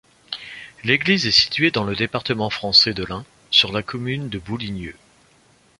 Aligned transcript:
L'église 0.83 1.27
est 1.27 1.31
située 1.31 1.69
dans 1.69 1.83
le 1.83 1.95
département 1.95 2.49
français 2.49 2.95
de 2.95 3.03
l'Ain, 3.03 3.23
sur 3.51 3.71
la 3.71 3.83
commune 3.83 4.29
de 4.29 4.39
Bouligneux. 4.39 4.95